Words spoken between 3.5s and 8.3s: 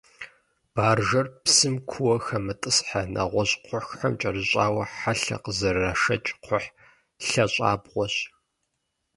кхъухьым кӏэрыщӏауэ, хьэлъэ къызэрырашэкӏ кхъухь лъащӏабгъуэщ.